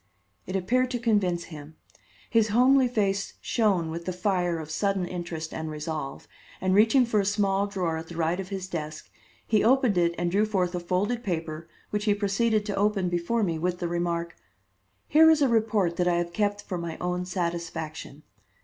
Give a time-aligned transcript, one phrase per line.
[0.47, 1.75] It appeared to convince him.
[2.27, 6.27] His homely face shone with the fire of sudden interest and resolve,
[6.59, 9.11] and, reaching for a small drawer at the right of his desk,
[9.45, 13.43] he opened it and drew forth a folded paper which he proceeded to open before
[13.43, 14.35] me with the remark:
[15.07, 18.23] "Here is a report that I have kept for my own satisfaction.